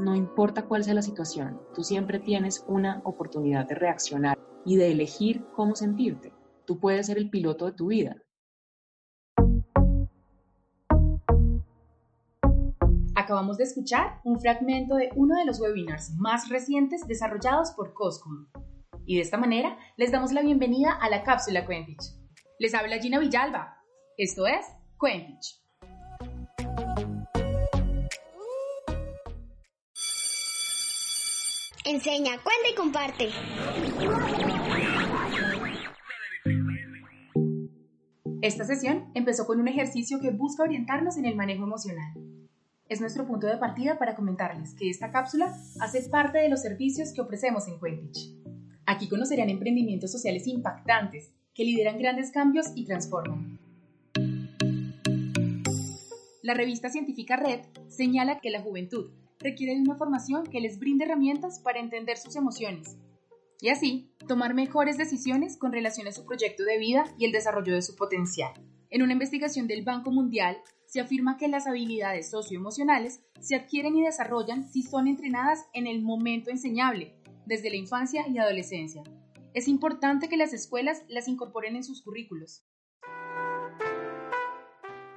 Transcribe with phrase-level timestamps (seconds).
[0.00, 4.90] No importa cuál sea la situación, tú siempre tienes una oportunidad de reaccionar y de
[4.90, 6.32] elegir cómo sentirte.
[6.64, 8.16] Tú puedes ser el piloto de tu vida.
[13.14, 18.46] Acabamos de escuchar un fragmento de uno de los webinars más recientes desarrollados por Coscom.
[19.04, 22.16] Y de esta manera les damos la bienvenida a la cápsula Quentich.
[22.58, 23.76] Les habla Gina Villalba.
[24.16, 24.64] Esto es
[24.98, 25.60] Quentich.
[31.84, 33.30] Enseña, cuenta y comparte.
[38.42, 42.12] Esta sesión empezó con un ejercicio que busca orientarnos en el manejo emocional.
[42.86, 47.14] Es nuestro punto de partida para comentarles que esta cápsula hace parte de los servicios
[47.14, 48.36] que ofrecemos en Quentich.
[48.84, 53.58] Aquí conocerán emprendimientos sociales impactantes que lideran grandes cambios y transforman.
[56.42, 61.04] La revista científica Red señala que la juventud requiere de una formación que les brinde
[61.04, 62.96] herramientas para entender sus emociones
[63.60, 67.74] y así tomar mejores decisiones con relación a su proyecto de vida y el desarrollo
[67.74, 68.52] de su potencial.
[68.90, 74.02] En una investigación del Banco Mundial se afirma que las habilidades socioemocionales se adquieren y
[74.02, 77.14] desarrollan si son entrenadas en el momento enseñable,
[77.46, 79.02] desde la infancia y adolescencia.
[79.54, 82.64] Es importante que las escuelas las incorporen en sus currículos.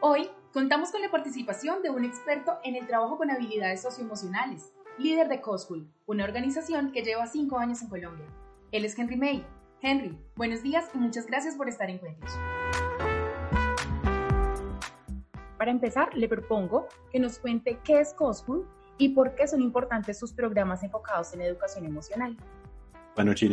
[0.00, 5.28] Hoy contamos con la participación de un experto en el trabajo con habilidades socioemocionales, líder
[5.28, 8.26] de COSCUL, una organización que lleva cinco años en Colombia.
[8.72, 9.46] Él es Henry May.
[9.80, 12.32] Henry, buenos días y muchas gracias por estar en Cuentos.
[15.56, 18.66] Para empezar, le propongo que nos cuente qué es COSCUL
[18.98, 22.36] y por qué son importantes sus programas enfocados en educación emocional.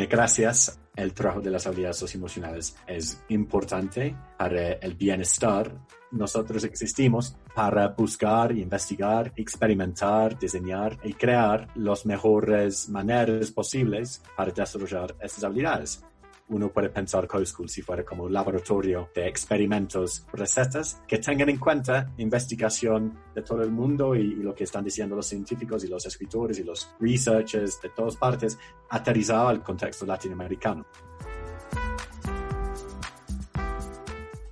[0.10, 0.80] Gracias.
[0.96, 5.72] El trabajo de las habilidades socioemocionales es importante para el bienestar.
[6.12, 15.16] Nosotros existimos para buscar, investigar, experimentar, diseñar y crear las mejores maneras posibles para desarrollar
[15.22, 16.04] estas habilidades
[16.50, 22.14] uno puede pensar CoSchool si fuera como laboratorio de experimentos, recetas que tengan en cuenta
[22.18, 26.60] investigación de todo el mundo y, lo que están diciendo los científicos y los escritores
[26.60, 28.58] y los researchers de todas partes,
[28.90, 30.86] aterrizado al contexto latinoamericano.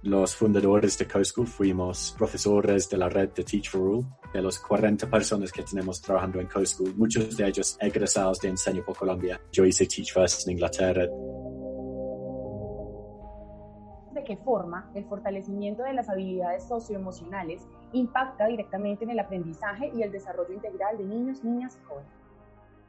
[0.06, 4.08] Los fundadores de CoSchool fuimos profesores de la red de Teach for Rule.
[4.32, 8.84] De los 40 personas que tenemos trabajando en CoSchool, muchos de ellos egresados de Enseño
[8.86, 9.42] por Colombia.
[9.52, 11.08] Yo hice Teach First en Inglaterra,
[14.26, 17.62] qué forma el fortalecimiento de las habilidades socioemocionales
[17.94, 22.12] impacta directamente en el aprendizaje y el desarrollo integral de niños, niñas y jóvenes.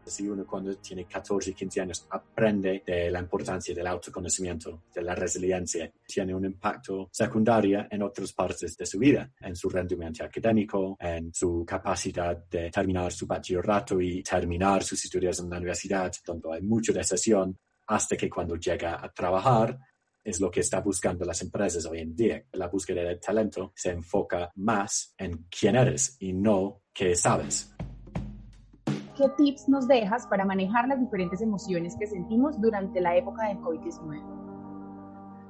[0.06, 5.16] Si uno cuando tiene 14, 15 años aprende de la importancia del autoconocimiento, de la
[5.16, 10.96] resiliencia, tiene un impacto secundario en otras partes de su vida, en su rendimiento académico,
[11.00, 16.54] en su capacidad de terminar su bachillerato y terminar sus estudios en la universidad, donde
[16.54, 17.58] hay mucha decisión,
[17.88, 19.76] hasta que cuando llega a trabajar
[20.26, 22.42] es lo que está buscando las empresas hoy en día.
[22.52, 27.72] La búsqueda de talento se enfoca más en quién eres y no qué sabes.
[29.16, 33.58] ¿Qué tips nos dejas para manejar las diferentes emociones que sentimos durante la época del
[33.58, 34.45] COVID-19?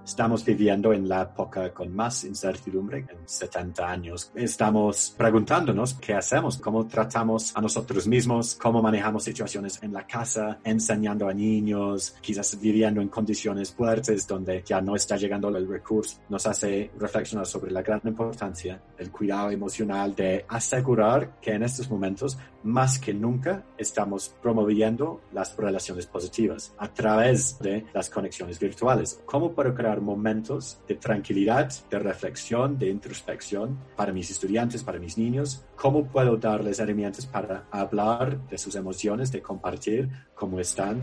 [0.06, 4.30] Estamos viviendo en la época con más incertidumbre en 70 años.
[4.36, 10.60] Estamos preguntándonos qué hacemos, cómo tratamos a nosotros mismos, cómo manejamos situaciones en la casa,
[10.62, 16.20] enseñando a niños, quizás viviendo en condiciones fuertes donde ya no está llegando el recurso.
[16.28, 21.90] Nos hace reflexionar sobre la gran importancia del cuidado emocional, de asegurar que en estos
[21.90, 29.20] momentos, más que nunca, estamos promoviendo las relaciones positivas a través de las conexiones virtuales.
[29.26, 35.18] ¿Cómo puedo crear momentos de tranquilidad, de reflexión, de introspección para mis estudiantes, para mis
[35.18, 35.64] niños.
[35.76, 41.00] ¿Cómo puedo darles herramientas para hablar de sus emociones, de compartir cómo están?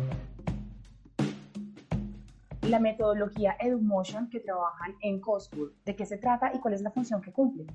[2.62, 6.92] La metodología EduMotion que trabajan en COSCUL, ¿de qué se trata y cuál es la
[6.92, 7.66] función que cumple?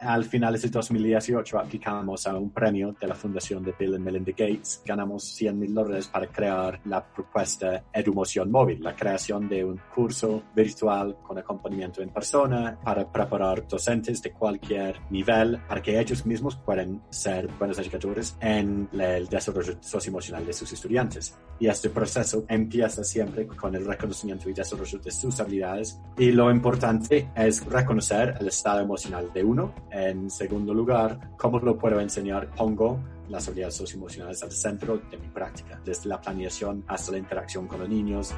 [0.00, 4.30] Al final de 2018 aplicamos a un premio de la Fundación de Bill y Melinda
[4.30, 4.80] Gates.
[4.82, 10.44] Ganamos 100 mil dólares para crear la propuesta EduMotion Móvil, la creación de un curso
[10.56, 16.56] virtual con acompañamiento en persona para preparar docentes de cualquier nivel para que ellos mismos
[16.56, 21.36] puedan ser buenos educadores en el desarrollo socioemocional de sus estudiantes.
[21.58, 26.00] Y este proceso empieza siempre con el reconocimiento y desarrollo de sus habilidades.
[26.16, 31.76] Y lo importante es reconocer el estado emocional de uno en segundo lugar, ¿cómo lo
[31.78, 32.50] puedo enseñar?
[32.50, 37.66] Pongo las habilidades socioemocionales al centro de mi práctica, desde la planeación hasta la interacción
[37.66, 38.34] con los niños.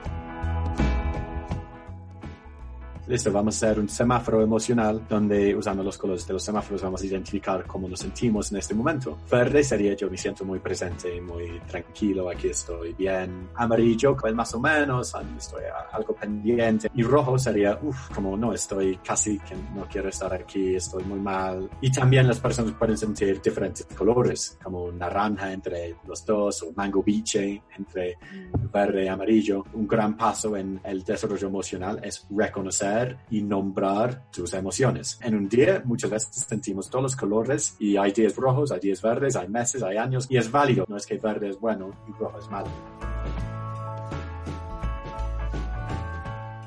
[3.12, 7.02] Listo, vamos a hacer un semáforo emocional donde usando los colores de los semáforos vamos
[7.02, 9.18] a identificar cómo nos sentimos en este momento.
[9.30, 13.50] Verde sería yo me siento muy presente, muy tranquilo, aquí estoy bien.
[13.56, 16.90] Amarillo, pues más o menos, estoy algo pendiente.
[16.94, 21.20] Y rojo sería, uff, como no, estoy casi que no quiero estar aquí, estoy muy
[21.20, 21.68] mal.
[21.82, 27.02] Y también las personas pueden sentir diferentes colores, como naranja entre los dos o mango
[27.02, 28.16] biche entre
[28.72, 29.64] verde y amarillo.
[29.74, 35.18] Un gran paso en el desarrollo emocional es reconocer y nombrar tus emociones.
[35.22, 39.02] En un día muchas veces sentimos todos los colores y hay días rojos, hay días
[39.02, 40.84] verdes, hay meses, hay años y es válido.
[40.88, 42.68] No es que verde es bueno y rojo es malo.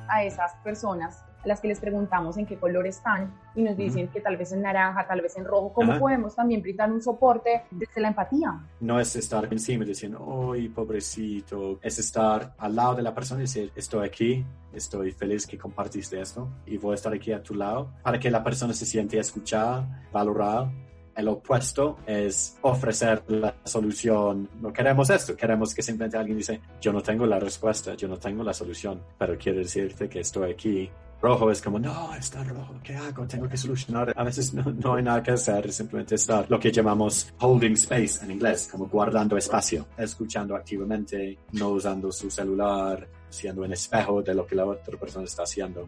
[0.08, 4.22] A esas personas las que les preguntamos en qué color están y nos dicen que
[4.22, 8.02] tal vez en naranja, tal vez en rojo, ¿cómo podemos también brindar un soporte desde
[8.02, 8.60] la empatía?
[8.80, 11.80] No es estar encima diciendo, ¡ay, pobrecito!
[11.82, 16.20] Es estar al lado de la persona y decir, estoy aquí, estoy feliz que compartiste
[16.20, 19.18] esto y voy a estar aquí a tu lado para que la persona se siente
[19.20, 20.72] escuchada, valorada
[21.16, 24.50] el opuesto es ofrecer la solución.
[24.62, 28.18] No queremos esto, queremos que simplemente alguien dice, yo no tengo la respuesta, yo no
[28.18, 30.90] tengo la solución, pero quiero decirte que estoy aquí
[31.22, 33.26] rojo es como, no, está rojo, ¿qué hago?
[33.28, 34.14] Tengo que solucionar.
[34.16, 38.24] A veces no, no, hay nada que hacer, simplemente estar lo que llamamos holding space
[38.24, 44.36] en inglés, como guardando espacio, escuchando activamente, no usando su celular, siendo un espejo de
[44.36, 45.88] lo que la otra persona está haciendo.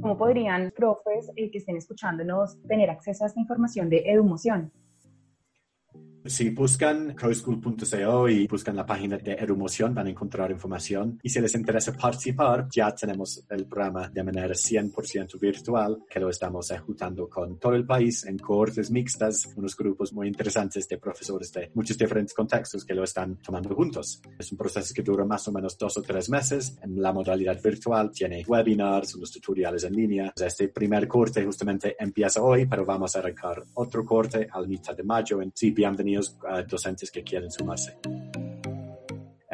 [0.00, 4.70] ¿Cómo podrían profes el que estén escuchándonos tener acceso a esta información de EduMoción?
[6.26, 11.18] Si buscan coschool.co y buscan la página de Edumoción, van a encontrar información.
[11.22, 16.30] Y si les interesa participar, ya tenemos el programa de manera 100% virtual, que lo
[16.30, 21.52] estamos ejecutando con todo el país en cohortes mixtas, unos grupos muy interesantes de profesores
[21.52, 24.22] de muchos diferentes contextos que lo están tomando juntos.
[24.38, 26.78] Es un proceso que dura más o menos dos o tres meses.
[26.82, 30.32] En la modalidad virtual tiene webinars, unos tutoriales en línea.
[30.34, 35.02] Este primer corte justamente empieza hoy, pero vamos a arrancar otro corte al mitad de
[35.02, 35.42] mayo.
[35.42, 36.13] En sí, bienvenido
[36.66, 37.98] docentes que quieren sumarse.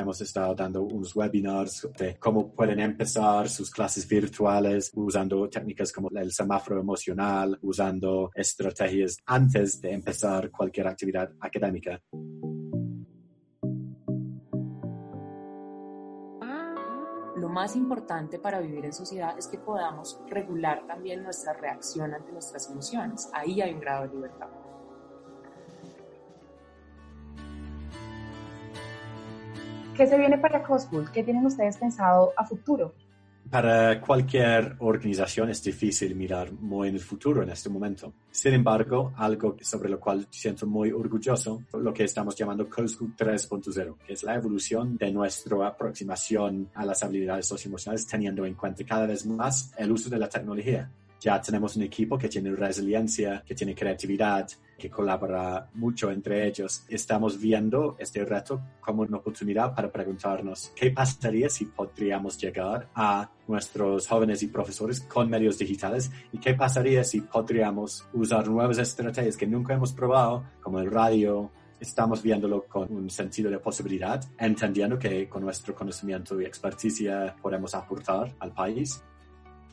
[0.01, 6.09] Hemos estado dando unos webinars de cómo pueden empezar sus clases virtuales usando técnicas como
[6.09, 12.01] el semáforo emocional, usando estrategias antes de empezar cualquier actividad académica.
[17.37, 22.33] Lo más importante para vivir en sociedad es que podamos regular también nuestra reacción ante
[22.33, 23.31] nuestras emociones.
[23.33, 24.49] Ahí hay un grado de libertad.
[30.01, 31.11] ¿Qué se viene para Cospool?
[31.13, 32.95] ¿Qué tienen ustedes pensado a futuro?
[33.51, 38.15] Para cualquier organización es difícil mirar muy en el futuro en este momento.
[38.31, 43.99] Sin embargo, algo sobre lo cual siento muy orgulloso, lo que estamos llamando Cospool 3.0,
[43.99, 49.07] que es la evolución de nuestra aproximación a las habilidades socioemocionales teniendo en cuenta cada
[49.07, 53.55] vez más el uso de la tecnología ya tenemos un equipo que tiene resiliencia, que
[53.55, 56.85] tiene creatividad, que colabora mucho entre ellos.
[56.89, 63.31] Estamos viendo este reto como una oportunidad para preguntarnos qué pasaría si podríamos llegar a
[63.47, 69.37] nuestros jóvenes y profesores con medios digitales y qué pasaría si podríamos usar nuevas estrategias
[69.37, 74.99] que nunca hemos probado, como el radio, estamos viéndolo con un sentido de posibilidad, entendiendo
[74.99, 79.03] que con nuestro conocimiento y experticia podemos aportar al país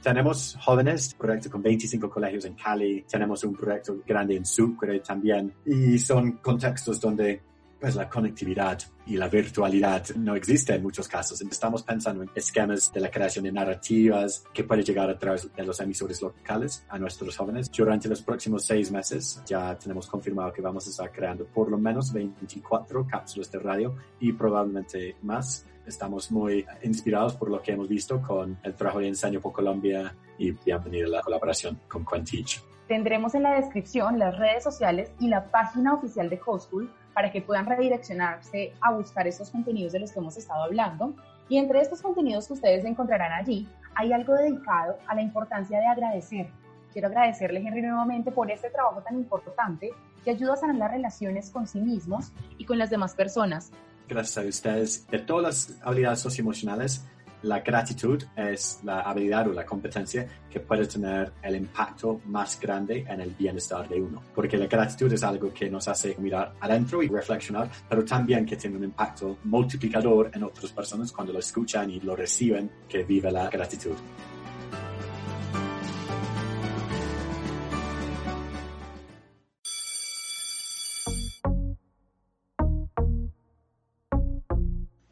[0.01, 5.53] tenemos jóvenes, proyecto con 25 colegios en Cali, tenemos un proyecto grande en Sucre también,
[5.65, 7.41] y son contextos donde
[7.79, 11.39] pues la conectividad y la virtualidad no existe en muchos casos.
[11.41, 15.63] Estamos pensando en esquemas de la creación de narrativas que puede llegar a través de
[15.63, 17.71] los emisores locales a nuestros jóvenes.
[17.71, 21.77] Durante los próximos seis meses ya tenemos confirmado que vamos a estar creando por lo
[21.77, 27.87] menos 24 cápsulas de radio y probablemente más estamos muy inspirados por lo que hemos
[27.87, 32.61] visto con el trabajo de Enseño por Colombia y bienvenido a la colaboración con Quentich.
[32.87, 37.41] Tendremos en la descripción las redes sociales y la página oficial de CoSchool para que
[37.41, 41.13] puedan redireccionarse a buscar estos contenidos de los que hemos estado hablando.
[41.49, 45.87] Y entre estos contenidos que ustedes encontrarán allí, hay algo dedicado a la importancia de
[45.87, 46.47] agradecer.
[46.93, 49.91] Quiero agradecerle, Henry, nuevamente por este trabajo tan importante
[50.23, 53.71] que ayuda a sanar las relaciones con sí mismos y con las demás personas,
[54.07, 55.07] gracias a ustedes.
[55.07, 57.03] De todas las habilidades socioemocionales,
[57.43, 63.05] la gratitud es la habilidad o la competencia que puede tener el impacto más grande
[63.07, 64.23] en el bienestar de uno.
[64.33, 68.55] Porque la gratitud es algo que nos hace mirar adentro y reflexionar, pero también que
[68.55, 73.31] tiene un impacto multiplicador en otras personas cuando lo escuchan y lo reciben, que vive
[73.31, 73.95] la gratitud.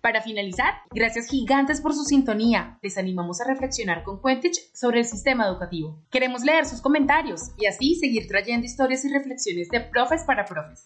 [0.06, 2.78] Para finalizar, gracias gigantes por su sintonía.
[2.84, 6.00] Les animamos a reflexionar con Quentich sobre el sistema educativo.
[6.12, 10.86] Queremos leer sus comentarios y así seguir trayendo historias y reflexiones de profes para profes.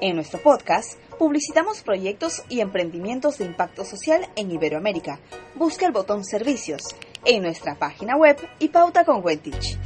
[0.00, 5.20] En nuestro podcast publicitamos proyectos y emprendimientos de impacto social en Iberoamérica.
[5.54, 6.80] Busca el botón Servicios
[7.26, 9.78] en nuestra página web y pauta con Wentich.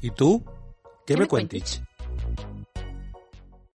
[0.00, 0.42] ¿Y tú?
[1.06, 1.82] ¿Qué, me cuentich?